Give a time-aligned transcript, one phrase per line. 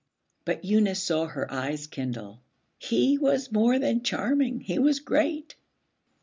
[0.45, 2.41] But Eunice saw her eyes kindle.
[2.79, 4.59] 'He was more than charming.
[4.59, 5.55] He was great.'